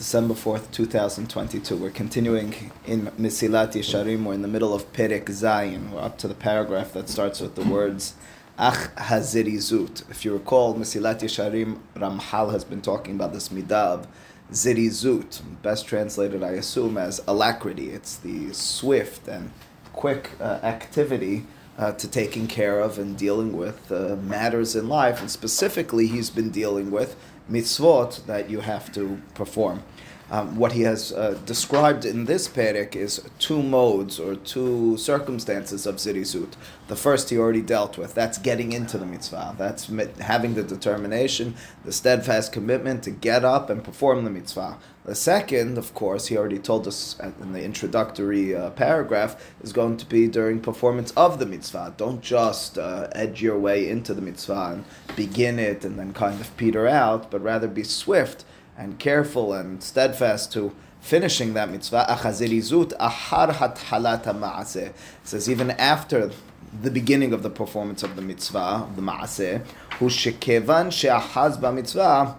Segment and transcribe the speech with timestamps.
[0.00, 1.76] December 4th, 2022.
[1.76, 4.24] We're continuing in Mesilat Yesharim.
[4.24, 5.90] We're in the middle of Perek Zayin.
[5.90, 8.14] We're up to the paragraph that starts with the words
[8.58, 10.10] Ach Hazirizut.
[10.10, 14.08] If you recall, Mesilat Yesharim, Ramchal has been talking about this midah of
[14.50, 17.90] Zirizut, best translated, I assume, as alacrity.
[17.90, 19.52] It's the swift and
[19.92, 21.44] quick uh, activity
[21.76, 25.20] uh, to taking care of and dealing with uh, matters in life.
[25.20, 27.16] And specifically, he's been dealing with
[27.50, 29.82] mitzvot that you have to perform.
[30.30, 35.86] Um, what he has uh, described in this perek is two modes or two circumstances
[35.86, 36.52] of zirizut.
[36.90, 38.14] The first he already dealt with.
[38.14, 39.54] That's getting into the mitzvah.
[39.56, 39.86] That's
[40.18, 41.54] having the determination,
[41.84, 44.76] the steadfast commitment to get up and perform the mitzvah.
[45.04, 49.98] The second, of course, he already told us in the introductory uh, paragraph, is going
[49.98, 51.94] to be during performance of the mitzvah.
[51.96, 54.84] Don't just uh, edge your way into the mitzvah and
[55.14, 58.44] begin it and then kind of peter out, but rather be swift
[58.76, 62.06] and careful and steadfast to finishing that mitzvah.
[62.08, 64.92] Achazirizut ahar hathalata maaseh.
[65.22, 66.32] Says even after
[66.72, 69.64] the beginning of the performance of the mitzvah, of the maaseh,
[69.98, 72.36] hu shekevan she'ahaz b'mitzvah,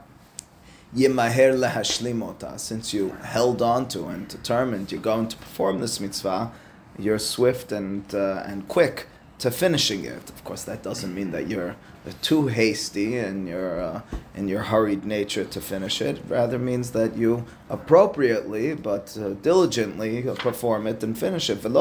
[0.96, 2.60] yimaher lehashlimota.
[2.60, 6.52] Since you held on to and determined you're going to perform this mitzvah,
[6.98, 9.08] you're swift and uh, and quick
[9.42, 10.30] to finishing it.
[10.30, 11.75] Of course, that doesn't mean that you're
[12.22, 14.02] too hasty in your uh,
[14.36, 16.20] in your hurried nature to finish it.
[16.28, 21.64] Rather means that you appropriately but uh, diligently perform it and finish it.
[21.64, 21.72] It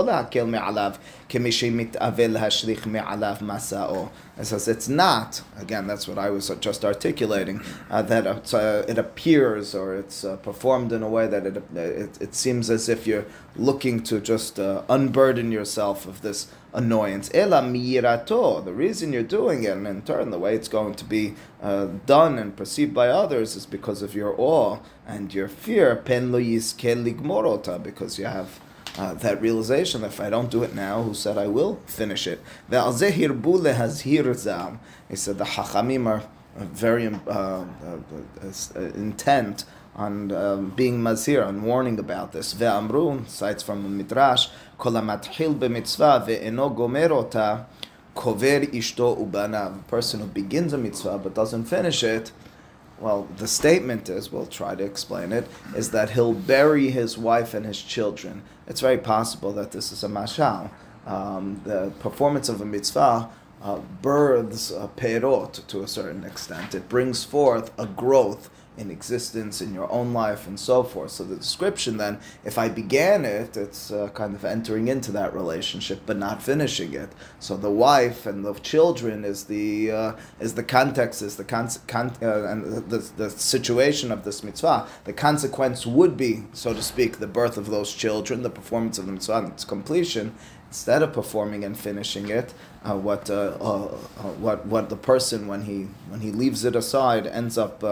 [4.46, 5.42] says it's not.
[5.58, 7.62] Again, that's what I was just articulating.
[7.90, 12.22] Uh, that uh, it appears or it's uh, performed in a way that it, it,
[12.22, 17.30] it seems as if you're looking to just uh, unburden yourself of this annoyance.
[17.34, 18.64] Ela miyirato.
[18.64, 21.86] The reason you're doing it, and in turn, the way it's going to be uh,
[22.06, 25.96] done and perceived by others, is because of your awe and your fear.
[25.96, 28.60] Pen lo ligmorota, because you have.
[28.98, 32.26] Uh, that realization that if I don't do it now, who said I will finish
[32.26, 32.40] it?
[32.68, 32.98] He said
[35.38, 36.24] the Hachamim are
[36.56, 37.64] very uh, uh,
[38.44, 39.64] uh, intent
[39.94, 42.54] on um, being mazir, on warning about this.
[42.54, 44.48] Ve'amru, cites from the Midrash,
[44.82, 47.66] ha'matchil b'mitzvah ve'eno gomer ota,
[48.14, 49.80] kover ishto ubanav.
[49.80, 52.32] A person who begins a mitzvah but doesn't finish it,
[53.00, 57.54] well, the statement is, we'll try to explain it, is that he'll bury his wife
[57.54, 58.42] and his children.
[58.66, 60.70] It's very possible that this is a mashal.
[61.06, 63.30] Um, the performance of a mitzvah
[63.62, 66.74] uh, births a perot to a certain extent.
[66.74, 71.10] It brings forth a growth in existence in your own life and so forth.
[71.10, 75.34] So the description then, if I began it, it's uh, kind of entering into that
[75.34, 77.10] relationship but not finishing it.
[77.38, 81.68] So the wife and the children is the uh, is the context, is the con-
[81.86, 84.86] con- uh, and the, the situation of this mitzvah.
[85.04, 89.06] The consequence would be, so to speak, the birth of those children, the performance of
[89.06, 90.34] the mitzvah and its completion.
[90.68, 92.54] Instead of performing and finishing it,
[92.84, 93.88] uh, what uh, uh,
[94.38, 97.82] what what the person when he when he leaves it aside ends up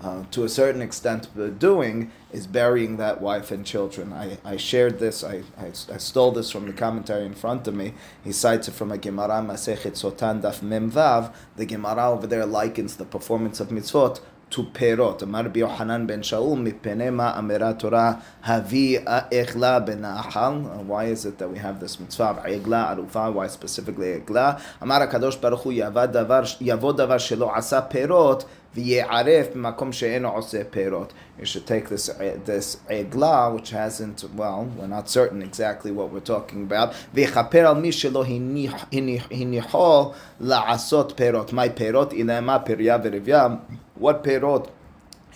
[0.00, 1.28] uh, to a certain extent
[1.58, 4.12] doing is burying that wife and children.
[4.12, 7.74] I, I shared this, I, I, I, stole this from the commentary in front of
[7.74, 7.94] me.
[8.22, 11.32] He cites it from a Gemara, Masechet Sotah Daf Memvav.
[11.56, 14.20] The Gemara over there likens the performance of mitzvot
[14.50, 15.56] to perot.
[15.56, 21.58] Yohanan ben Shaul mipene ma amera Torah havi echla ben Why is it that we
[21.58, 23.32] have this mitzvah of egla arufa?
[23.32, 28.46] Why specifically Kadosh Baruch Hu yavad davar yavod davar shelo asa perot
[28.78, 31.10] v'ye'aref b'makom she'eno oseh perot.
[31.38, 34.24] You should take this uh, this egla, which hasn't.
[34.34, 36.94] Well, we're not certain exactly what we're talking about.
[37.14, 38.24] V'chaper al mi shelo
[40.40, 41.52] la'asot perot.
[41.52, 42.64] My perot ilema
[43.94, 44.68] what perot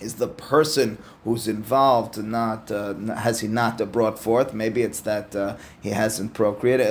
[0.03, 5.35] is the person who's involved not uh, has he not brought forth maybe it's that
[5.35, 6.87] uh, he hasn't procreated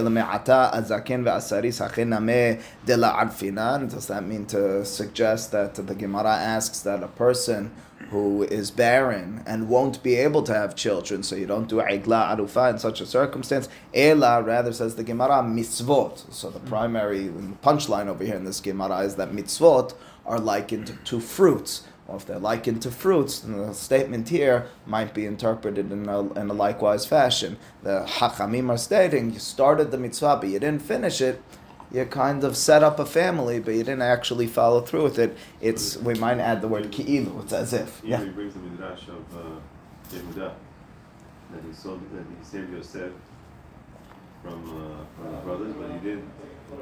[3.95, 7.71] does that mean to suggest that the Gemara asks that a person
[8.11, 12.37] who is barren and won't be able to have children, so you don't do igla
[12.37, 13.69] arufa in such a circumstance.
[13.95, 16.31] Ela rather says the Gemara mitzvot.
[16.33, 17.31] So the primary
[17.63, 19.95] punchline over here in this Gemara is that mitzvot
[20.27, 21.85] are likened to fruits.
[22.15, 26.51] If they're likened to fruits, then the statement here might be interpreted in a, in
[26.51, 27.59] a likewise fashion.
[27.83, 31.43] The Hachamim are stating, you started the mitzvah, but you didn't finish it.
[31.91, 35.37] You kind of set up a family, but you didn't actually follow through with it.
[35.61, 37.43] It's we might add the word ki'ilu.
[37.43, 38.01] It's as if.
[38.03, 38.25] Yeah.
[38.25, 39.41] He brings the midrash of uh,
[40.11, 40.53] Yehuda
[41.53, 43.13] that he sold that he saved Yosef
[44.43, 46.31] from, uh, from his brothers, but he didn't.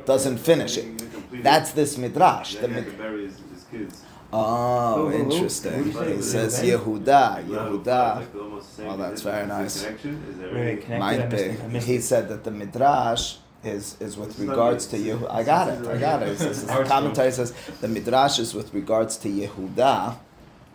[0.07, 1.43] Doesn't finish it.
[1.43, 2.55] That's this midrash.
[2.55, 4.03] Then the he had to bury his, his kids.
[4.33, 5.33] Oh, Who- who- who?
[5.33, 5.73] interesting.
[5.93, 7.83] Who do He says the Yehuda, Yehuda.
[7.85, 9.83] project, almost the same Oh, that's very nice.
[9.83, 10.25] Connection?
[10.31, 11.03] Is there Wait, any- wait, connected?
[11.05, 11.63] I Might be.
[11.65, 15.07] I missed He said that the midrash is is with This regards to me.
[15.09, 15.31] Yehuda.
[15.35, 15.87] I got it.
[15.87, 16.29] I got it.
[16.33, 20.15] It says- The commentary says the midrash is with regards to Yehuda,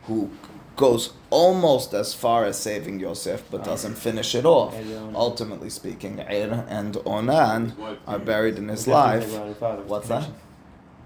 [0.07, 0.29] who
[0.75, 4.75] goes almost as far as saving Yosef, but doesn't finish it off.
[5.15, 7.73] Ultimately speaking, Er and Onan
[8.05, 9.31] are buried in his What's the connection life.
[9.31, 9.83] there with your father?
[9.87, 10.27] What's that?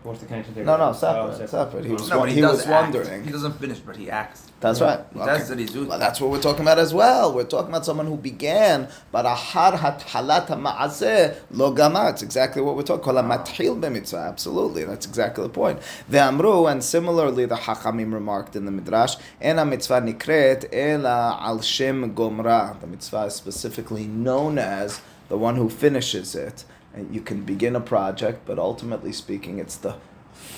[0.03, 0.09] Connection?
[0.09, 0.65] What's the connection there?
[0.65, 1.85] No, no, Oh, separate, separate.
[1.85, 2.69] He was, No, wa- but he he was act.
[2.93, 3.23] wondering.
[3.23, 4.43] He doesn't finish, but he acts.
[4.59, 4.87] That's Yeah.
[4.87, 4.99] right.
[5.13, 5.37] He Okay.
[5.37, 7.33] does that he's Well, that's what we're talking about as well.
[7.33, 12.09] We're talking about someone who began, but ahar hathalat ma'aseh lo gamar.
[12.11, 13.03] It's exactly what we're talking.
[13.03, 14.27] Kol ha'mathil b'mitzvah.
[14.27, 15.79] Absolutely, that's exactly the point.
[16.09, 21.61] The amru, and similarly, the Hachamim remarked in the Midrash, "Ena mitzvah nikret ela al
[21.61, 24.99] shem gomra." The mitzvah is specifically known as
[25.29, 26.63] the one who finishes it.
[27.11, 29.95] You can begin a project, but ultimately speaking, it's the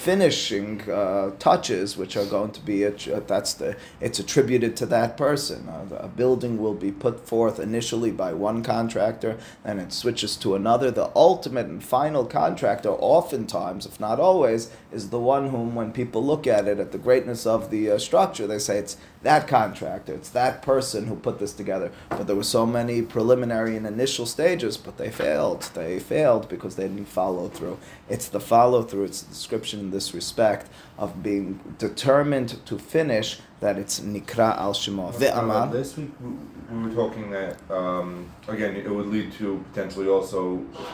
[0.01, 5.15] finishing uh, touches which are going to be attr- that's the it's attributed to that
[5.15, 5.69] person.
[5.69, 10.55] Uh, a building will be put forth initially by one contractor and it switches to
[10.55, 10.89] another.
[10.89, 16.25] The ultimate and final contractor oftentimes if not always is the one whom when people
[16.25, 20.15] look at it at the greatness of the uh, structure they say it's that contractor
[20.15, 21.91] it's that person who put this together.
[22.09, 25.69] But there were so many preliminary and initial stages but they failed.
[25.75, 27.77] They failed because they didn't follow through.
[28.09, 30.67] It's the follow through it's the description in this respect
[30.97, 36.31] of being determined to finish that it's nikra al shemo ve'amar This week we
[36.71, 40.41] we were talking that um, again it would lead to potentially also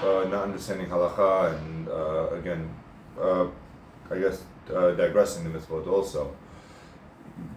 [0.04, 2.64] uh, not understanding halacha and uh, again
[3.22, 3.46] uh,
[4.14, 4.44] I guess
[4.76, 6.22] uh, digressing the mitzvot also.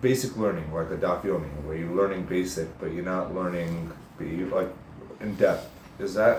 [0.00, 3.72] Basic learning like a daf yomi where you're learning basic but you're not learning
[4.18, 4.70] be like
[5.20, 5.64] in depth.
[5.98, 6.36] Is that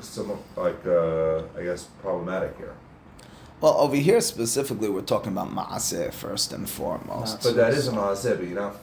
[0.00, 2.74] somewhat like uh, I guess problematic here?
[3.64, 7.92] Well over here specifically we're talking about maaseh first and foremost But that is a
[7.92, 8.76] maaseh, but you're not.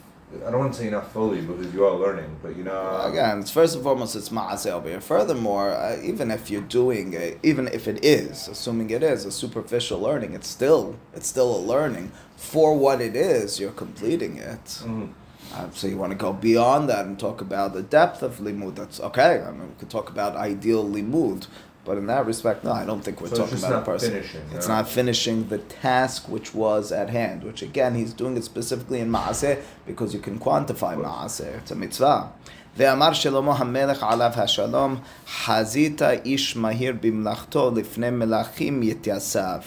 [0.48, 2.82] I don't want to say you're not fully because you are learning, but you know.
[2.84, 3.10] not.
[3.12, 5.02] Again, first and foremost, it's ma'aseh over here.
[5.02, 9.32] Furthermore, uh, even if you're doing, a, even if it is, assuming it is a
[9.44, 12.08] superficial learning, it's still, it's still a learning
[12.38, 13.60] for what it is.
[13.60, 14.66] You're completing it.
[14.86, 15.10] Mhm.
[15.54, 18.76] Uh, so you want to go beyond that and talk about the depth of limud.
[18.76, 19.34] That's okay.
[19.48, 21.42] I mean, we could talk about ideal limud,
[21.85, 23.77] but in that respect, no, I don't think we're So it's talking just about a
[23.77, 24.11] not person.
[24.13, 24.75] finishing, It's yeah.
[24.77, 27.45] not finishing the task which was at hand.
[27.45, 31.59] Which again, he's doing it specifically in maaseh because you can quantify maaseh.
[31.59, 32.33] It's a mitzvah.
[32.79, 34.97] ואמר שלמה המלך עליו השלום,
[35.45, 39.59] חזית איש מהיר במלאכתו לפני מלכים יתייסב,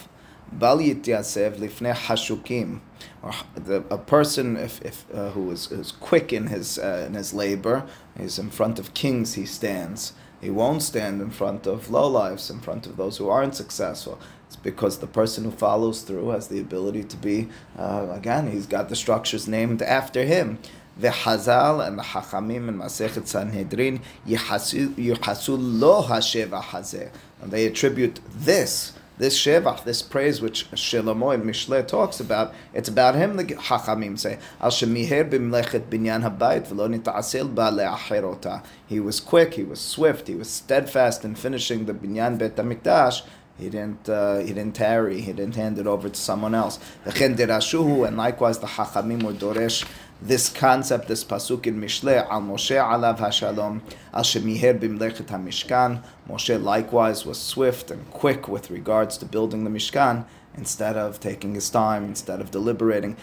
[0.52, 2.78] בל יתייסב לפני חשוקים.
[3.22, 7.14] Or the, a person if, if, uh, who is, is quick in his, uh, in
[7.14, 7.84] his labor,
[8.18, 10.12] he's in front of kings he stands.
[10.45, 14.19] He won't stand in front of lowlifes, in front of those who aren't successful.
[14.45, 17.49] It's because the person who follows through has the ability to be,
[17.79, 20.59] uh, again, he's got the structures named after him.
[20.99, 27.09] The Hazal and the Hachamim and Masechet Sanhedrin yichasu lo hasheva hazeh.
[27.41, 32.89] And they attribute this, this shevach, this praise which Shlomo and Mishle talks about, it's
[32.89, 38.63] about him, the Hachamim say, Al shemiher b'mlechet binyan habayit v'lo nita'asel ba.
[38.87, 43.23] He was quick, he was swift, he was steadfast in finishing the binyan bet HaMikdash,
[43.57, 44.09] he didn't.
[44.09, 45.21] Uh, he didn't tarry.
[45.21, 46.77] He didn't hand it over to someone else.
[47.05, 49.87] Derashuhu, and likewise the Hachamim were doresh
[50.21, 53.81] this concept, this pasuk in Mishle al Moshe alav hashalom
[54.13, 56.03] al shemiher bimlechet hamishkan.
[56.29, 60.25] Moshe likewise was swift and quick with regards to building the Mishkan.
[60.57, 63.17] Instead of taking his time, instead of deliberating,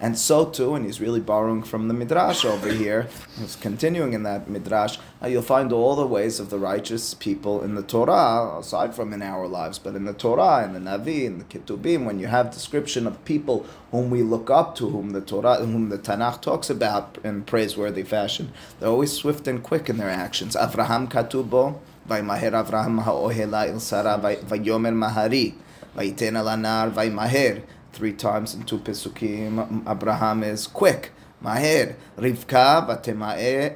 [0.00, 3.08] and so too, and he's really borrowing from the midrash over here.
[3.38, 4.98] He's continuing in that midrash.
[5.22, 9.12] Uh, you'll find all the ways of the righteous people in the Torah, aside from
[9.12, 12.28] in our lives, but in the Torah, in the Navi, in the Ketubim, when you
[12.28, 16.40] have description of people whom we look up to, whom the Torah, whom the Tanakh
[16.40, 20.54] talks about in praiseworthy fashion, they're always swift and quick in their actions.
[20.56, 21.78] Avraham katubo.
[22.09, 25.51] וימהר אברהם האוהלה אל שרה ויאמר מהרי
[25.95, 27.55] ויתן אל הנער וימהר
[27.93, 31.09] three times in two pisukim Abraham is quick
[31.41, 31.85] מהר
[32.17, 32.81] רבקה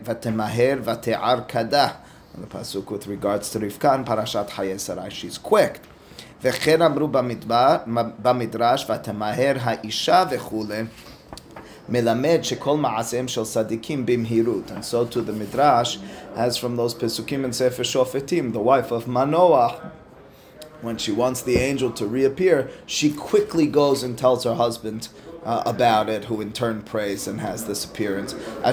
[0.06, 1.88] ותמהר ותיער כדה
[2.42, 5.80] the pasuk with regards to Rivka in Parashat Hayei Sarai she's quick
[6.42, 7.08] וכן אמרו
[8.22, 10.84] במדרש ותמהר האישה וכולי
[11.91, 14.71] Melamed shekol ma'aseim shel sadikim bimhirut.
[14.71, 15.99] And so to the Midrash
[16.35, 19.93] as from those Pesukim and Sefer Shofetim, the wife of Manoah,
[20.81, 25.09] when she wants the angel to reappear, she quickly goes and tells her husband
[25.45, 28.35] uh, about it, who in turn prays and has this appearance.
[28.63, 28.71] Lo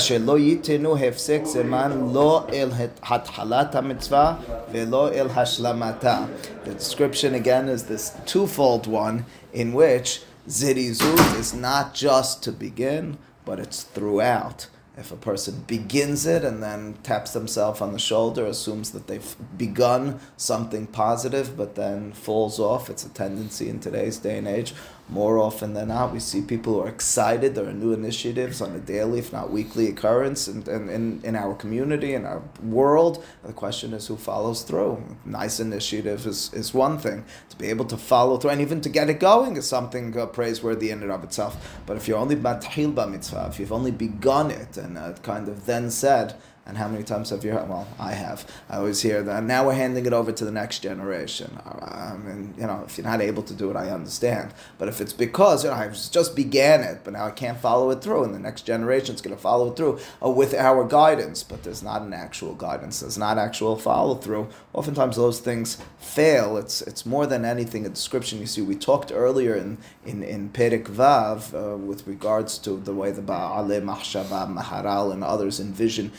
[2.45, 5.27] el mitzvah velo el.
[5.27, 13.17] The description again is this twofold one in which zirizut is not just to begin,
[13.45, 14.67] but it's throughout.
[14.97, 19.35] If a person begins it and then taps themselves on the shoulder, assumes that they've
[19.57, 24.73] begun something positive, but then falls off, it's a tendency in today's day and age
[25.11, 27.53] more often than not, we see people who are excited.
[27.53, 31.35] There are new initiatives on a daily, if not weekly, occurrence in, in, in, in
[31.35, 33.23] our community, in our world.
[33.43, 35.03] The question is who follows through.
[35.25, 37.25] Nice initiative is, is one thing.
[37.49, 40.27] To be able to follow through and even to get it going is something uh,
[40.27, 41.81] praiseworthy in and of itself.
[41.85, 45.65] But if you're only mathil mitzvah, if you've only begun it and uh, kind of
[45.65, 46.35] then said,
[46.71, 47.67] and how many times have you heard?
[47.67, 48.49] Well, I have.
[48.69, 49.43] I always hear that.
[49.43, 51.59] Now we're handing it over to the next generation.
[51.65, 54.53] I mean, you know, if you're not able to do it, I understand.
[54.77, 57.89] But if it's because you know I just began it, but now I can't follow
[57.89, 60.87] it through, and the next generation is going to follow it through uh, with our
[60.87, 63.01] guidance, but there's not an actual guidance.
[63.01, 64.47] There's not actual follow through.
[64.71, 66.55] Oftentimes those things fail.
[66.55, 68.39] It's it's more than anything a description.
[68.39, 72.93] You see, we talked earlier in in in Perek Vav uh, with regards to the
[72.93, 76.13] way the Ba'ale Mahshava Maharal and others envision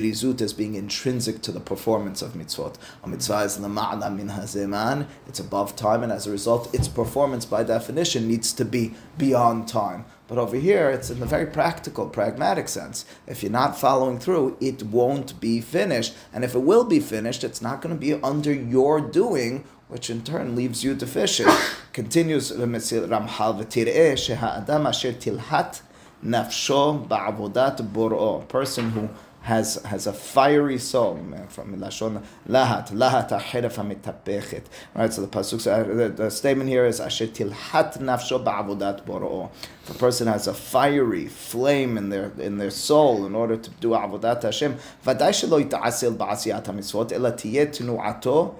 [0.00, 2.76] zirizut as being intrinsic to the performance of mitzvot.
[3.02, 7.44] A mitzvah is lama'ala min hazeman, it's above time, and as a result, its performance
[7.44, 10.04] by definition needs to be beyond time.
[10.28, 13.06] But over here, it's in the very practical, pragmatic sense.
[13.26, 16.14] If you're not following through, it won't be finished.
[16.34, 20.10] And if it will be finished, it's not going to be under your doing, which
[20.10, 21.50] in turn leaves you deficient.
[21.94, 25.80] Continues Ramchal v'tir'eh she'ha'adam asher tilhat
[26.22, 28.42] nafsho ba'avodat bor'o.
[28.42, 29.08] A person who
[29.48, 31.14] has has a fiery soul
[31.48, 34.64] from lashon lahat lahat mitapechet.
[34.94, 35.10] Right.
[35.10, 39.50] So the pasuk the, the statement here is asher tilhat nafsho ba'avodat boro.
[39.84, 43.70] If a person has a fiery flame in their in their soul in order to
[43.80, 44.76] do avodat Hashem,
[45.06, 48.54] vaday shelo yita'asel ba'asiyat hamitzvot ela tiyeh tnu'ato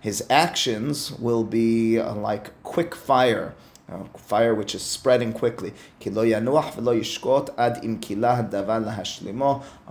[0.00, 3.54] his actions will be uh, like quick fire
[3.90, 5.72] uh, fire which is spreading quickly.
[6.04, 6.10] A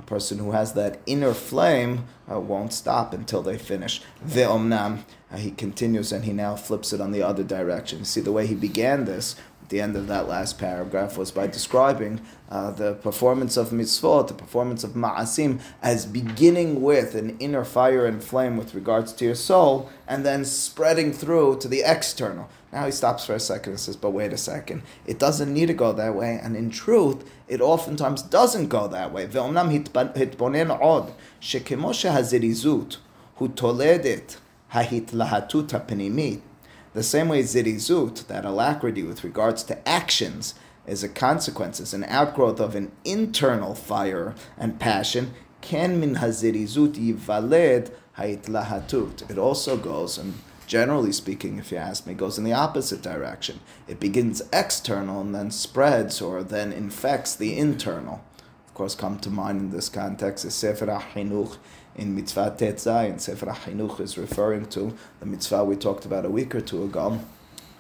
[0.06, 4.02] person who has that inner flame uh, won't stop until they finish.
[5.30, 8.06] Uh, he continues and he now flips it on the other direction.
[8.06, 9.36] See the way he began this
[9.73, 14.35] the end of that last paragraph was by describing uh, the performance of mitzvot, the
[14.35, 19.35] performance of ma'asim, as beginning with an inner fire and flame with regards to your
[19.35, 22.51] soul, and then spreading through to the external.
[22.71, 25.67] Now he stops for a second and says, But wait a second, it doesn't need
[25.67, 29.27] to go that way, and in truth, it oftentimes doesn't go that way.
[29.27, 32.99] hitbonen od, שכמו שהזריזות
[33.39, 34.37] הוא תולדת
[34.73, 36.41] ההתלהטות הפנימית,
[36.94, 40.54] the same way zirizut, that alacrity with regards to actions,
[40.88, 46.96] is a consequence, is an outgrowth of an internal fire and passion, can min hazirizut
[46.96, 49.30] yivaled haitlahatut.
[49.30, 53.60] It also goes, and generally speaking, if you ask me, goes in the opposite direction.
[53.88, 58.24] It begins external and then spreads or then infects the internal.
[58.66, 61.58] Of course, come to mind in this context is Sefer HaChinuch
[61.98, 66.54] in Mitzvah Tetzai, Sefer HaChinuch is referring to the mitzvah we talked about a week
[66.54, 67.20] or two ago.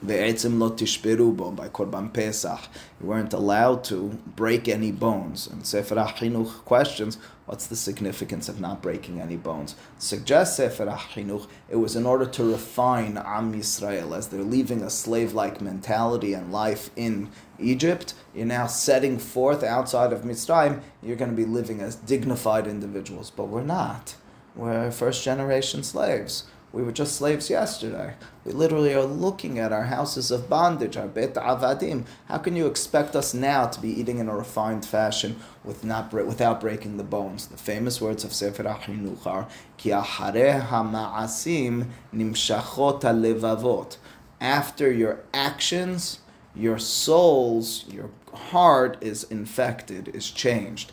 [0.05, 2.59] Ve'etzim lo tishperu bo by Korban Pesach.
[3.01, 5.47] You weren't allowed to break any bones.
[5.47, 9.75] And Sefer HaChinuch questions, what's the significance of not breaking any bones?
[9.97, 14.89] Suggests Sefer HaChinuch, it was in order to refine Am Yisrael as they're leaving a
[14.91, 18.13] slave-like mentality and life in Egypt.
[18.35, 20.81] You're now setting forth outside of Mitzrayim.
[21.01, 23.31] You're going to be living as dignified individuals.
[23.31, 24.15] But we're not.
[24.55, 26.43] We're first-generation slaves
[26.73, 28.15] we were just slaves yesterday.
[28.43, 32.05] We literally are looking at our houses of bondage, our bet avadim.
[32.25, 36.11] How can you expect us now to be eating in a refined fashion with not
[36.11, 37.47] without breaking the bones?
[37.47, 39.47] The famous words of Sefer HaChinuch are,
[39.77, 43.97] Ki ha'ma'asim nimshachot levavot.
[44.41, 46.19] After your actions,
[46.53, 50.91] your souls, your heart is infected, is changed.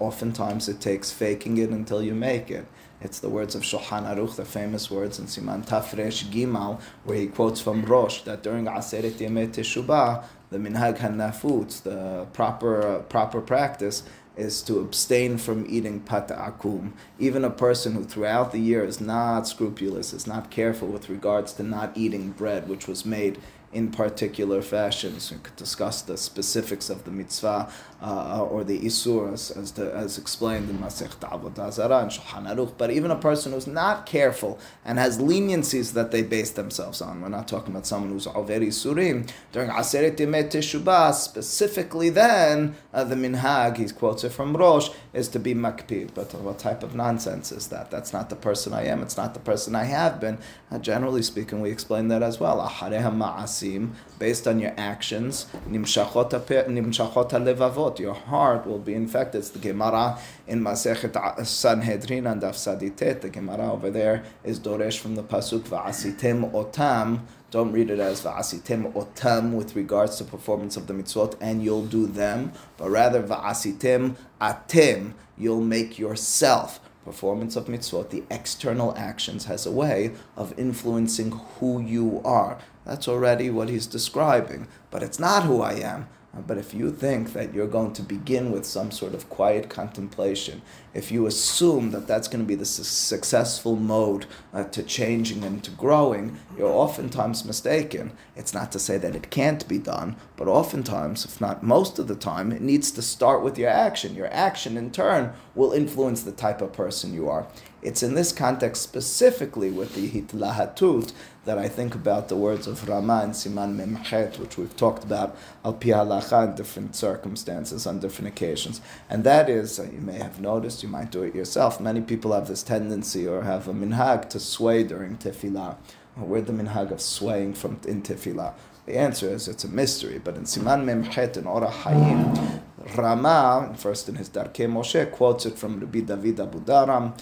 [0.00, 2.66] oftentimes it takes faking it until you make it.
[3.00, 7.26] It's the words of Shulchan Aruch, the famous words in Siman Tafresh Gimal, where he
[7.26, 14.02] quotes from Rosh that during Aseret Yemei Teshubah, the Minhag Hanafut, the proper proper practice,
[14.36, 16.92] is to abstain from eating pat akum.
[17.18, 21.52] Even a person who throughout the year is not scrupulous, is not careful with regards
[21.54, 23.38] to not eating bread, which was made
[23.72, 25.30] in particular fashions.
[25.30, 27.70] We could discuss the specifics of the mitzvah
[28.02, 32.72] uh, or the Isur as, as, the, as explained in Masech Avodah and Shulchan Aruch,
[32.76, 37.22] but even a person who's not careful and has leniencies that they base themselves on.
[37.22, 39.28] We're not talking about someone who's already Isurim.
[39.52, 45.28] During Aseret Yemei Teshubah, specifically then, uh, the Minhag, he quotes it from Rosh, is
[45.28, 46.10] to be Makpid.
[46.14, 47.90] But what type of nonsense is that?
[47.90, 50.38] That's not the person I am, it's not the person I have been.
[50.70, 52.58] Uh, generally speaking, we explain that as well.
[52.60, 59.40] Ma'asim, based on your actions, Nimshachot levavot, your heart will be infected.
[59.40, 63.20] It's the Gemara in Masechet Sanhedrin and Afsaditet.
[63.20, 67.20] The Gemara over there is Doresh from the Pasuk Va'asitem Otam.
[67.50, 71.86] Don't read it as Va'asitem Otam with regards to performance of the mitzvot, and you'll
[71.86, 79.44] do them, but rather Va'asitem Atem, you'll make yourself performance of mitzvot, the external actions,
[79.44, 82.58] has a way of influencing who you are.
[82.84, 86.08] That's already what he's describing, but it's not who I am.
[86.46, 90.62] But if you think that you're going to begin with some sort of quiet contemplation,
[90.94, 95.44] if you assume that that's going to be the su- successful mode uh, to changing
[95.44, 98.12] and to growing, you're oftentimes mistaken.
[98.34, 102.08] It's not to say that it can't be done, but oftentimes, if not most of
[102.08, 104.14] the time, it needs to start with your action.
[104.14, 107.46] Your action, in turn, will influence the type of person you are.
[107.86, 111.12] It's in this context specifically with the hitlahatut
[111.44, 115.36] that I think about the words of Rama and Siman Memchet, which we've talked about
[115.64, 118.80] al pi in different circumstances on different occasions.
[119.08, 121.78] And that is, uh, you may have noticed, you might do it yourself.
[121.78, 125.76] Many people have this tendency or have a minhag to sway during tefillah.
[126.16, 128.54] Where the minhag of swaying from in tefillah?
[128.86, 130.18] The answer is it's a mystery.
[130.18, 132.62] But in Siman Memchet in Ora Hayim,
[132.96, 137.12] Rama, first in his Darkei Moshe, quotes it from Rabbi David Abudaram,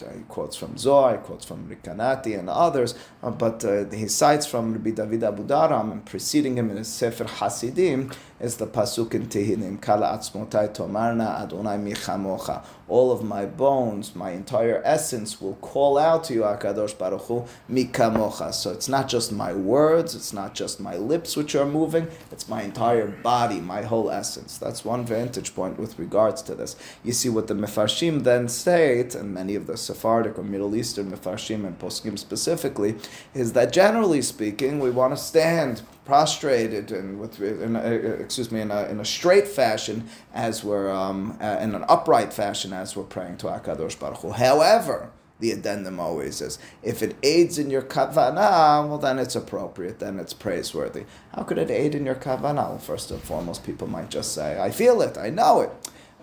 [0.00, 4.46] he quotes from Zohar, he quotes from Recanati and others, uh, but uh, he cites
[4.46, 8.10] from Rabbi David Abudaram, and preceding him in his Sefer Hasidim,
[8.42, 12.64] is the pasuk in Tehillim, Kala atzmotai tomarna Adonai michamocha.
[12.88, 17.46] All of my bones, my entire essence will call out to you, Akadosh Baruch Hu,
[17.70, 18.52] mikamocha.
[18.52, 22.48] So it's not just my words, it's not just my lips which are moving, it's
[22.48, 24.58] my entire body, my whole essence.
[24.58, 26.74] That's one vantage point with regards to this.
[27.04, 31.12] You see what the Mefarshim then state, and many of the Sephardic or Middle Eastern
[31.12, 32.96] Mefarshim and Poskim specifically,
[33.34, 38.60] is that generally speaking, we want to stand prostrated and with in a, excuse me
[38.60, 43.04] in a, in a straight fashion as we're um, in an upright fashion as we're
[43.04, 44.32] praying to Hakadosh Baruch Hu.
[44.32, 49.98] However, the addendum always is if it aids in your kavanah, well then it's appropriate,
[49.98, 51.04] then it's praiseworthy.
[51.34, 52.70] How could it aid in your kavanah?
[52.70, 55.70] Well, first and foremost, people might just say, "I feel it, I know it."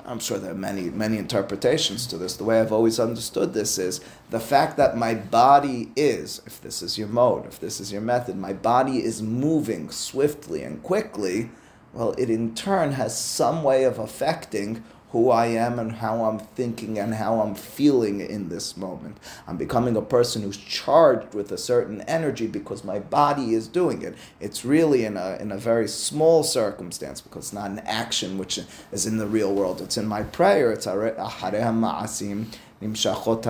[0.05, 2.35] I'm sure there are many, many interpretations to this.
[2.35, 6.81] The way I've always understood this is the fact that my body is, if this
[6.81, 11.49] is your mode, if this is your method, my body is moving swiftly and quickly,
[11.93, 16.37] well, it in turn has some way of affecting who I am and how I'm
[16.37, 19.17] thinking and how I'm feeling in this moment.
[19.47, 24.03] I'm becoming a person who's charged with a certain energy because my body is doing
[24.03, 24.15] it.
[24.39, 28.59] It's really in a, in a very small circumstance because it's not an action which
[28.91, 29.81] is in the real world.
[29.81, 30.71] It's in my prayer.
[30.71, 30.85] It's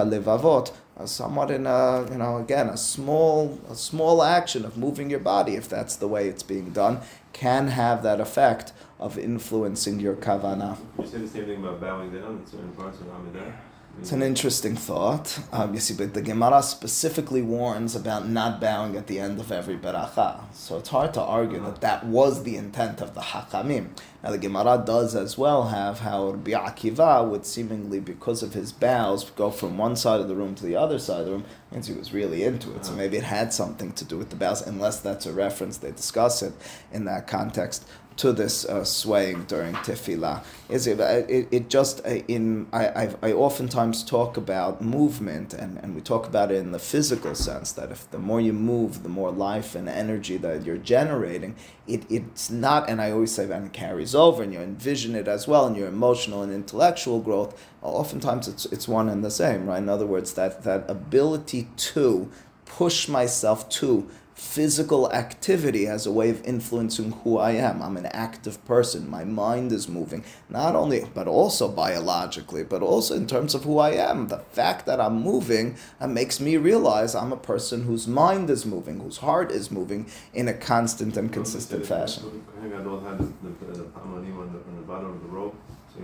[0.05, 0.71] levavot.
[0.97, 5.19] Uh, somewhat in a, you know, again, a small, a small action of moving your
[5.19, 6.99] body, if that's the way it's being done,
[7.31, 10.77] can have that effect of influencing your kavana.
[10.97, 13.53] You say the same thing about bowing down in certain parts of Amidah.
[13.99, 15.39] It's an interesting thought.
[15.73, 19.75] You see, but the Gemara specifically warns about not bowing at the end of every
[19.75, 20.43] beracha.
[20.53, 23.89] So it's hard to argue that that was the intent of the Hakamim.
[24.23, 28.71] Now the Gemara does as well have how Rabbi Akiva would seemingly, because of his
[28.71, 31.45] bows, go from one side of the room to the other side of the room.
[31.71, 32.85] Means he was really into it.
[32.85, 33.01] So uh-huh.
[33.01, 35.77] maybe it had something to do with the bows, unless that's a reference.
[35.77, 36.53] They discuss it
[36.93, 37.85] in that context
[38.19, 40.43] to this uh, swaying during tefillah?
[40.67, 45.77] Is it, it, it just uh, in I, I've, I oftentimes talk about movement and,
[45.77, 49.03] and we talk about it in the physical sense that if the more you move
[49.03, 51.55] the more life and energy that you're generating
[51.87, 55.29] it, it's not and I always say that it carries over and you envision it
[55.29, 59.65] as well and your emotional and intellectual growth oftentimes it's, it's one and the same
[59.65, 59.77] right?
[59.77, 62.29] In other words that, that ability to
[62.65, 67.81] push myself to physical activity as a way of influencing who I am.
[67.81, 69.09] I'm an active person.
[69.09, 73.79] My mind is moving, not only, but also biologically, but also in terms of who
[73.79, 74.29] I am.
[74.29, 78.65] The fact that I'm moving uh, makes me realize I'm a person whose mind is
[78.65, 82.23] moving, whose heart is moving in a constant and consistent fashion.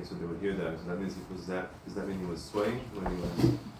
[0.03, 0.85] so they would hear that.
[0.87, 1.69] That he was that.
[1.85, 3.74] Does that mean he was swaying when he was?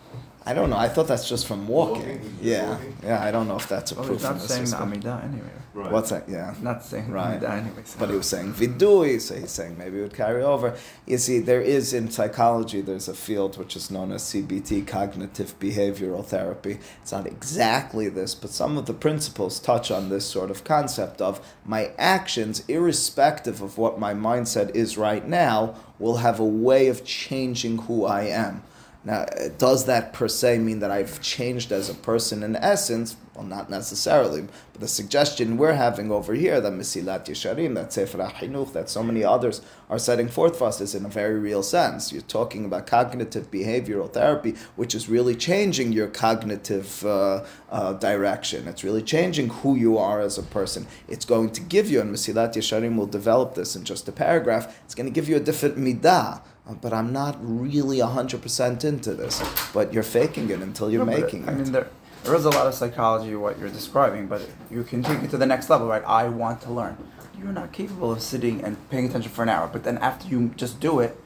[0.48, 0.78] I don't know.
[0.78, 2.02] I thought that's just from walking.
[2.08, 2.38] Walking?
[2.42, 2.98] Yeah, walking?
[3.04, 3.24] yeah.
[3.24, 4.20] I don't know if that's a Well, proof.
[4.20, 4.92] he's in not this saying the system.
[4.94, 5.50] Amidah anyway.
[5.74, 5.92] Right.
[5.92, 6.30] What's that?
[6.30, 6.54] Yeah.
[6.62, 7.40] Not saying Right.
[7.40, 7.82] the Amidah anyway.
[7.84, 10.76] so- But he was saying vidui, so he's saying maybe it would carry over.
[11.08, 15.60] You see, there is in psychology, there's a field which is known as CBT, cognitive
[15.60, 16.78] behavioral therapy.
[17.02, 21.22] It's not exactly this, but some of the principles touch on this sort of concept
[21.22, 26.88] of my actions, irrespective of what my mindset is right now, will have a way
[26.88, 28.62] of changing who I am.
[29.06, 29.26] Now,
[29.60, 33.16] does that per se mean that I've changed as a person in essence?
[33.36, 34.48] Well, not necessarily.
[34.72, 39.04] But the suggestion we're having over here, that Mesilat Yesharim, that Sefer HaChinuch, that so
[39.04, 42.12] many others are setting forth for us, is in a very real sense.
[42.12, 48.68] You're talking about cognitive behavioral therapy, which is really changing your cognitive uh, uh, direction.
[48.68, 50.88] It's really changing who you are as a person.
[51.08, 54.80] It's going to give you, and Mesilat Yesharim will develop this in just a paragraph,
[54.84, 56.42] it's going to give you a different midah.
[56.82, 59.42] But I'm not really 100% into this.
[59.74, 61.88] But you're faking it until you're No, making I mean, there,
[62.24, 65.38] there is a lot of psychology what you're describing, but you can take it to
[65.38, 66.04] the next level, right?
[66.06, 66.98] I want to learn.
[67.38, 70.52] You're not capable of sitting and paying attention for an hour, but then after you
[70.56, 71.20] just do it,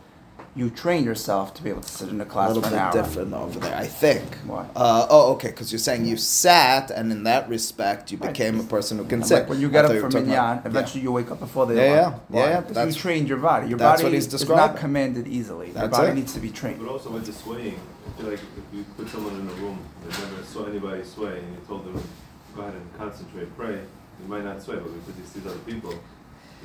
[0.55, 2.67] you train yourself to be able to sit in a class a class little for
[2.67, 2.93] an bit hour.
[2.93, 4.35] different over there, I think.
[4.45, 4.65] Why?
[4.75, 8.33] Uh, oh, okay, because you're saying you sat, and in that respect, you Right.
[8.33, 9.35] became a person who can And sit.
[9.41, 11.75] Like when you get up from talking about- minyan, eventually you wake up before the
[11.75, 12.13] Yeah, alarm.
[12.13, 12.39] yeah, Why?
[12.41, 13.69] yeah, yeah, Because that's- you trained your body.
[13.69, 15.67] Your that's body what he's is not commanded easily.
[15.67, 16.15] your That's body it.
[16.15, 16.79] needs to be trained.
[16.79, 19.79] But also with the swaying, I feel like if you put someone in a room
[20.05, 22.01] that never saw anybody sway and you told them,
[22.55, 23.77] go ahead and concentrate, pray,
[24.21, 25.93] you might not sway, but because you see other people.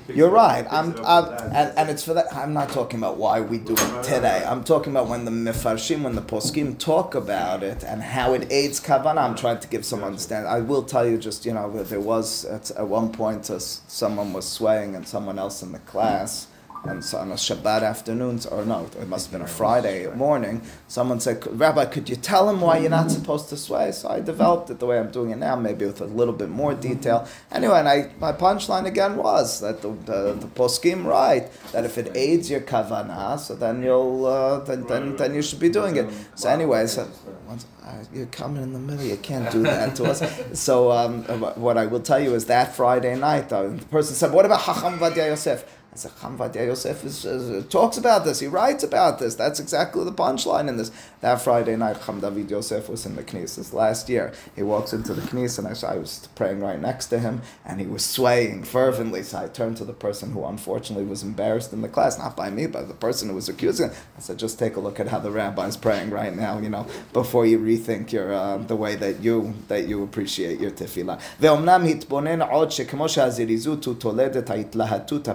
[0.09, 0.67] You're right.
[0.71, 2.27] I'm, I'm and, and it's for that.
[2.35, 4.45] I'm not talking about why we do it today.
[4.47, 8.51] I'm talking about when the mefarshim, when the poskim talk about it and how it
[8.53, 9.19] aids kavanah.
[9.19, 10.51] I'm trying to give some understanding.
[10.51, 14.33] I will tell you just you know there was at, at one point uh, someone
[14.33, 16.49] was swaying and someone else in the class.
[16.87, 20.61] And so on a Shabbat afternoon, or no, it must have been a Friday morning,
[20.87, 23.91] someone said, Rabbi, could you tell him why you're not supposed to sway?
[23.93, 26.51] So I developed it the way I'm doing it now, maybe with a little bit
[26.51, 27.27] more detail.
[27.51, 31.97] Anyway, and I, my punchline again was that the, the, the poskim right, that if
[31.97, 35.97] it aids your kavanah, so then you'll, uh, then, then, then you should be doing
[35.97, 36.13] it.
[36.35, 37.09] So anyway, so,
[37.47, 40.23] once, uh, you're coming in the middle, you can't do that to us.
[40.59, 41.23] So um,
[41.57, 44.61] what I will tell you is that Friday night, uh, the person said, what about
[44.61, 45.74] Hacham Ovadia Yosef?
[45.94, 48.40] I said, Cham Vadia Yosef is, is, talks about this.
[48.40, 49.34] He writes about this.
[49.34, 50.92] That's exactly the punchline in this.
[51.22, 54.32] That Friday night, Cham David Yosef was in the Knesset last year.
[54.56, 57.42] He walks into the Knesset, and I, saw- I was praying right next to him,
[57.66, 59.24] and he was swaying fervently.
[59.24, 62.52] So I turned to the person who unfortunately was embarrassed in the class, not by
[62.52, 63.90] me, but the person who was accusing.
[63.90, 63.96] him.
[64.16, 66.86] I said, just take a look at how the rabbi's praying right now, you know,
[67.14, 71.18] before you rethink your uh, the way that you that you appreciate your tefillah.
[71.40, 75.28] ואומנם התבונן עוד שכמו שהזריזות הוא תולד את ההתלהטות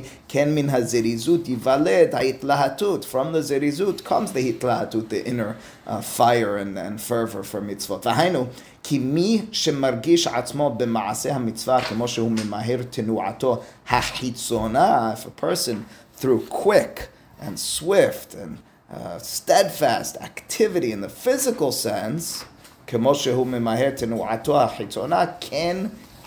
[0.00, 3.06] הפנימי, כן מן הזריזות ייוולד ההתלהטות.
[3.12, 5.54] From the זריזות comes the התלהטות, the inner
[5.86, 8.06] uh, fire and, and fervor for מצוות.
[8.06, 8.46] והיינו,
[8.82, 15.76] כי מי שמרגיש עצמו במעשה המצווה כמו שהוא ממהר תנועתו החיצונה, if a person
[16.20, 17.08] through quick
[17.40, 18.58] and swift and
[18.92, 22.44] uh, steadfast activity in the physical sense,
[22.86, 25.76] כמו שהוא ממהר תנועתו החיצונה, כן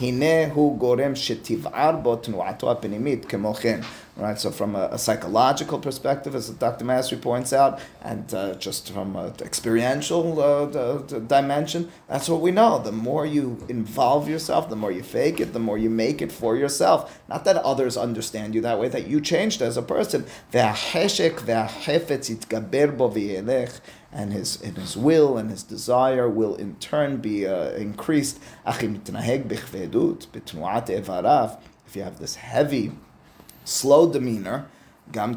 [0.01, 3.81] הנה הוא גורם שתבער בו תנועתו הפנימית כמו כן.
[4.17, 6.85] Right, so from a, a psychological perspective, as Dr.
[6.85, 12.79] Masri points out, and uh, just from an experiential uh, dimension, that's what we know.
[12.79, 16.31] The more you involve yourself, the more you fake it, the more you make it
[16.31, 17.21] for yourself.
[17.29, 20.27] Not that others understand you that way, that you changed as a person.
[24.13, 28.39] And his, and his will and his desire will in turn be uh, increased.
[31.85, 32.93] If you have this heavy
[33.65, 34.67] slow demeanor,
[35.13, 35.37] gam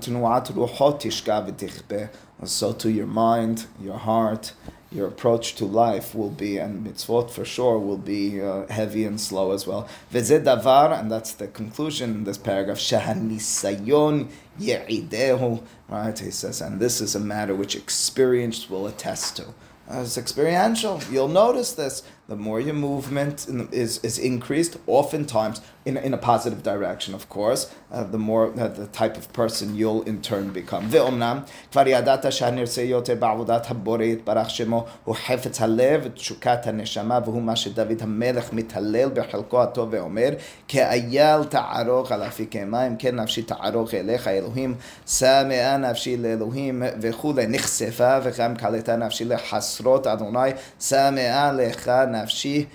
[2.45, 4.53] so to your mind, your heart,
[4.91, 9.19] your approach to life will be, and mitzvot for sure will be uh, heavy and
[9.19, 9.87] slow as well.
[10.13, 16.17] Davar, and that's the conclusion in this paragraph, shehanisayon ye'idehu, right?
[16.17, 19.47] He says, and this is a matter which experience will attest to.
[19.89, 21.01] Uh, it's experiential.
[21.11, 26.18] You'll notice this The more your movement in- is, is increased, oftentimes in, in a
[26.18, 30.52] positive direction, of course, uh, the more uh, the type of person you'll in turn
[30.52, 30.84] become.
[30.90, 31.40] ואומנם,
[31.72, 37.56] כבר ידעת שהנרצה יותר בעבודת הבורא יתברך שמו הוא חפץ הלב ותשוקת הנשמה והוא מה
[37.56, 40.28] שדוד המלך מתהלל בחלקו הטוב ואומר
[40.68, 44.74] כאייל תערוך על אפיקי מים כן נפשי תערוך אליך אלוהים
[45.06, 50.50] שמאה נפשי לאלוהים וכולי נחשפה וגם קלטה נפשי לחסרות אדוני
[50.80, 51.90] שמאה לך
[52.25, 52.67] nafshi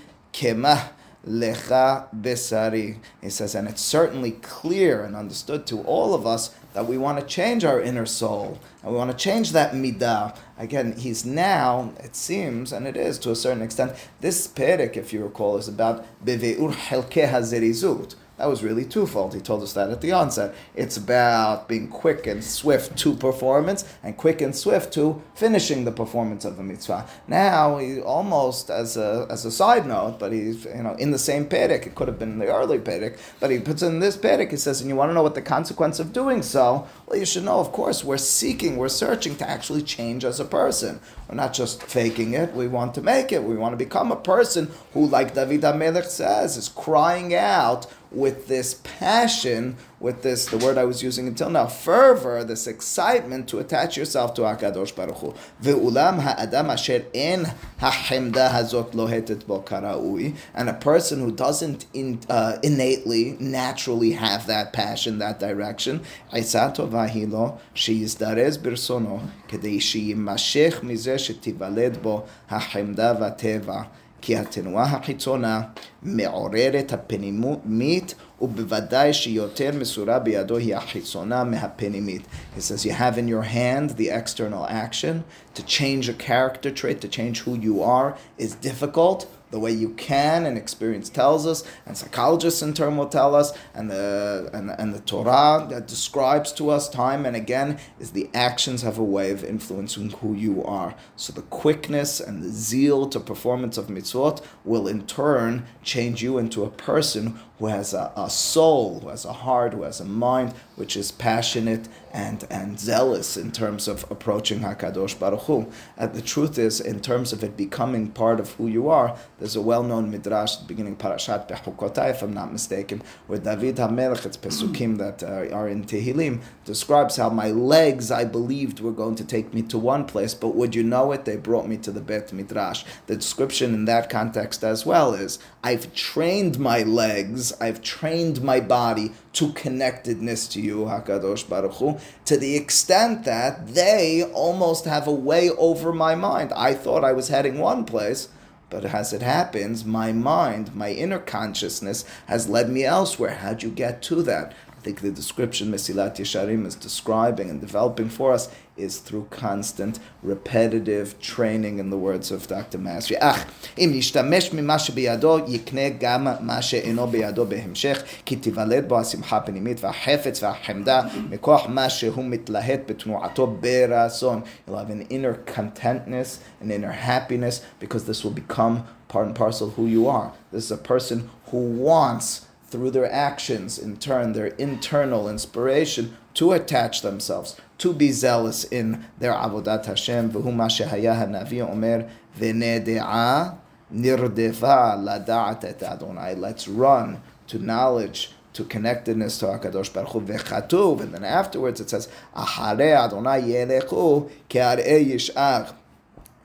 [1.27, 2.99] lecha besari.
[3.21, 7.21] He says, and it's certainly clear and understood to all of us that we want
[7.21, 10.37] to change our inner soul and we want to change that midah.
[10.59, 15.13] Again, he's now, it seems, and it is to a certain extent, this perek, if
[15.13, 19.35] you recall, is about beveur helke hazerizut that was really twofold.
[19.35, 20.53] He told us that at the onset.
[20.75, 25.93] It's about being quick and swift to performance, and quick and swift to finishing the
[25.93, 27.07] performance of the mitzvah.
[27.29, 31.21] Now, he almost as a as a side note, but he's you know in the
[31.21, 31.87] same perek.
[31.87, 34.51] It could have been in the early perek, but he puts in this perek.
[34.51, 36.89] He says, and you want to know what the consequence of doing so?
[37.07, 40.45] Well, you should know, of course, we're seeking, we're searching to actually change as a
[40.45, 40.99] person.
[41.29, 42.55] We're not just faking it.
[42.55, 43.45] We want to make it.
[43.45, 48.49] We want to become a person who, like David HaMelech says, is crying out with
[48.49, 53.59] this passion, with this, the word I was using until now, fervor, this excitement to
[53.59, 55.35] attach yourself to HaKadosh Baruch Hu.
[55.63, 57.45] Ve'ulam ha'adam asher en
[57.79, 60.35] ha'chemda hazot lohetet bo kara'ui.
[60.55, 66.01] And a person who doesn't in, uh, innately, naturally have that passion, that direction,
[66.33, 73.89] aisato vahilo sheyizdarez birsono kedei sheyimashech mizeh shetivaled bo ha'chemda va'teva.
[74.23, 75.63] כי התנועה החיצונה
[76.03, 82.23] מעוררת הפנימית ובוודאי שיותר מסורה בידו היא החיצונה מהפנימית.
[82.57, 87.01] He says you have in your hand the external action to change a character trait,
[87.01, 91.63] to change who you are is difficult the way you can, and experience tells us,
[91.87, 96.53] and psychologists in turn will tell us, and the and, and the Torah that describes
[96.55, 100.65] to us time and again is the actions have a way of influencing who you
[100.65, 100.95] are.
[101.17, 106.39] So the quickness and the zeal to performance of mitzvot will in turn change you
[106.39, 110.05] into a person who has a, a soul, who has a heart, who has a
[110.05, 115.71] mind, which is passionate and, and zealous in terms of approaching Hakadosh Baruch Hu.
[115.97, 119.57] And the truth is, in terms of it becoming part of who you are, there's
[119.57, 123.77] a well-known midrash at the beginning of Parashat Bechukotai, if I'm not mistaken, where David
[123.77, 128.93] HaMelech, it's Pesukim that uh, are in Tehillim, describes how my legs, I believed, were
[128.93, 131.25] going to take me to one place, but would you know it?
[131.25, 132.85] They brought me to the Bet Midrash.
[133.07, 138.61] The description in that context as well is, I've trained my legs, I've trained my
[138.61, 145.09] body to connectedness to you, Hakadosh Baruch Hu, to the extent that they almost have
[145.09, 146.53] a way over my mind.
[146.53, 148.29] I thought I was heading one place,
[148.71, 153.35] but as it happens, my mind, my inner consciousness, has led me elsewhere.
[153.35, 154.55] How'd you get to that?
[154.82, 160.00] I think the description Mesilat Yesharim is describing and developing for us is through constant,
[160.22, 162.78] repetitive training, in the words of Dr.
[162.78, 163.18] Masri.
[163.20, 163.46] אך
[163.78, 169.84] אם ישתמש ממה שבידו, יקנה גם מה שאינו בידו בהמשך, כי תיוולד בו השמחה הפנימית
[169.84, 174.42] והחפץ והחמדה, מכוח מה שהוא מתלהט בתנועתו ברצון.
[174.68, 179.70] You'll have an inner contentness, an inner happiness, because this will become part and parcel
[179.72, 180.32] who you are.
[180.52, 186.53] This is a person who wants through their actions, in turn, their internal inspiration to
[186.53, 190.31] attach themselves, to be zealous in their avodat Hashem.
[190.33, 193.59] V'huma ma navi hanavi omer v'nede'a
[193.95, 196.35] nirdeva ladat et Adonai.
[196.35, 201.03] Let's run to knowledge, to connectedness to Hakadosh Baruch Hu v'chatuv.
[201.03, 205.75] And then afterwards it says, ahare Adonai yelechu ke'arei yish'ach.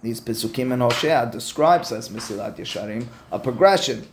[0.02, 4.08] These Pesukim and Hoshea describes as Mesilat Yesharim a progression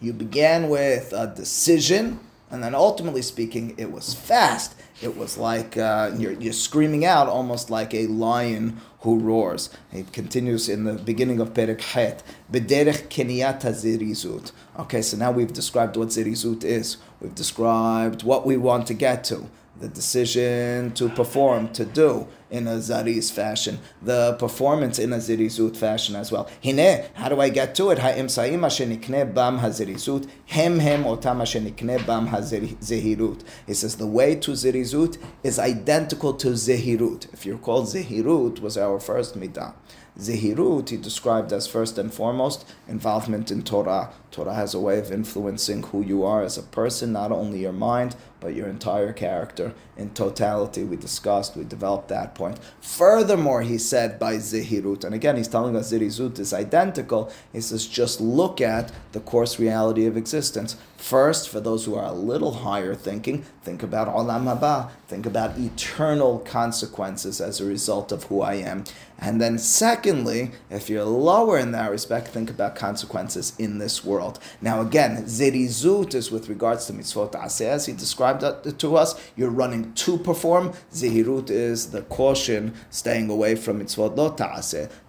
[0.00, 4.74] you began with a decision, and then ultimately speaking, it was fast.
[5.02, 9.70] It was like uh, you're, you're screaming out almost like a lion who roars.
[9.92, 12.22] It continues in the beginning of Perek Het.
[12.52, 14.52] Zirizut.
[14.78, 16.98] Okay, so now we've described what zirizut is.
[17.20, 19.48] We've described what we want to get to.
[19.78, 25.76] The decision to perform, to do in a zariz fashion, the performance in a zirizut
[25.76, 26.48] fashion as well.
[26.64, 27.98] Hine, how do I get to it?
[27.98, 33.42] Ha'im sa'im shenikne bam hazirizut, hem hem otam shenikne bam hazehirut.
[33.66, 37.32] He says the way to zirizut is identical to zehirut.
[37.34, 39.74] If you recall, zehirut was our first midah.
[40.18, 44.12] Zehirut, he described as first and foremost involvement in Torah.
[44.30, 47.72] Torah has a way of influencing who you are as a person, not only your
[47.72, 50.84] mind, but your entire character in totality.
[50.84, 52.58] We discussed, we developed that point.
[52.80, 57.32] Furthermore, he said by Zehirut, and again, he's telling us Zirizut is identical.
[57.52, 60.76] He says, just look at the course reality of existence.
[60.96, 65.58] First, for those who are a little higher thinking, think about Olam Haba, think about
[65.58, 68.84] eternal consequences as a result of who I am.
[69.18, 74.38] And then, secondly, if you're lower in that respect, think about consequences in this world.
[74.60, 77.92] Now, again, Zirizut is with regards to mitzvot aseh, as he
[78.32, 79.20] described to us.
[79.36, 80.72] You're running to perform.
[80.92, 84.34] Zehirut is the caution, staying away from mitzvot lo.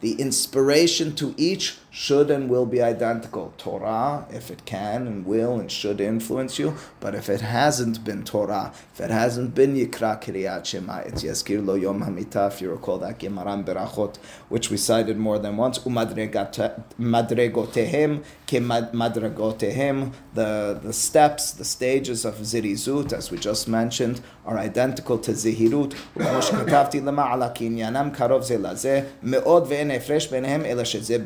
[0.01, 3.52] The inspiration to each should and will be identical.
[3.58, 8.24] Torah, if it can and will and should influence you, but if it hasn't been
[8.24, 12.70] Torah, if it hasn't been Yikra Kriyat Shema, it's Yazkir Lo Yom Hamita, if you
[12.70, 14.16] recall that Gemaram Berachot,
[14.48, 23.12] which we cited more than once, Umadregotehem, Madragotehem, the, the steps, the stages of Zirizut,
[23.12, 25.94] as we just mentioned, are identical to Zihirut.
[26.16, 31.18] וכמו שכתבתי למעלה, כי עניינם קרוב זה לזה, מאוד ואין הפרש ביניהם, אלא שזה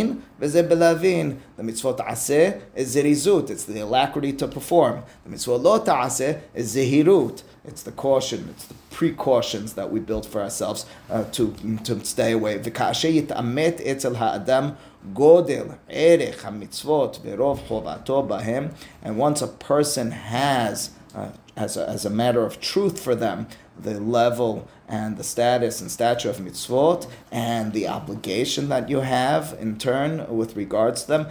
[0.00, 1.38] Yamin v'ze belavin.
[1.56, 3.50] The mitzvot ase is zirizut.
[3.50, 5.02] It's the alacrity to perform.
[5.24, 7.42] The mitzvot lo ta'aseh is zihirut.
[7.64, 8.48] It's the caution.
[8.50, 12.58] It's the precautions that we build for ourselves uh, to to stay away.
[12.58, 14.76] V'kashe yitamet etzel ha'adam
[15.14, 18.74] godel erech hamitzvot v'rov chovato bahem.
[19.02, 23.46] And once a person has uh, as a, as a matter of truth for them
[23.78, 29.56] the level and the status and stature of mitzvot and the obligation that you have
[29.60, 31.26] in turn with regards to them.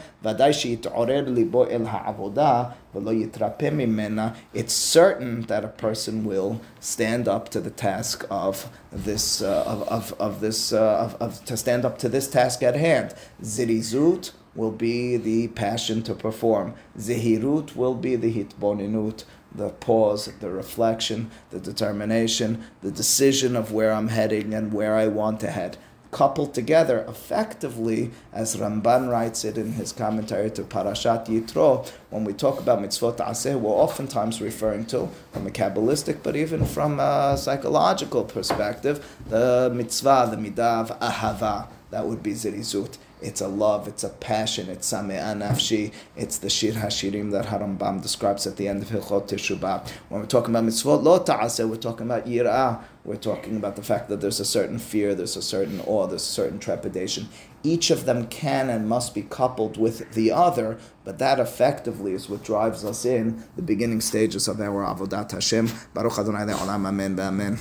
[4.53, 9.83] It's certain that a person will stand up to the task of this uh, of,
[9.89, 13.13] of, of this uh, of, of, to stand up to this task at hand.
[13.43, 16.73] Zirizut will be the passion to perform.
[16.97, 23.91] Zehirut will be the hitboninut the pause, the reflection, the determination, the decision of where
[23.91, 25.77] I'm heading and where I want to head.
[26.11, 32.33] Coupled together effectively, as Ramban writes it in his commentary to Parashat Yitro, when we
[32.33, 37.37] talk about mitzvot aseh, we're oftentimes referring to, from a Kabbalistic, but even from a
[37.37, 42.97] psychological perspective, the mitzvah, the midah of ahava, that would be zirizut.
[43.21, 48.01] It's a love, it's a passion, it's samea nafshi, it's the shir hashirim that Harambam
[48.01, 49.87] describes at the end of Hilchot Teshuvah.
[50.07, 53.83] When we're talking about mitzvot lo ta'aseh, we're talking about yirah, we're talking about the
[53.83, 57.27] fact that there's a certain fear, there's a certain awe, there's a certain trepidation.
[57.61, 62.29] Each of them can and must be coupled with the other, but that effectively is
[62.29, 65.69] what drives us in the beginning stages of our Avodat Hashem.
[65.93, 67.57] Baruch Adonai Le'olam Amen Amen.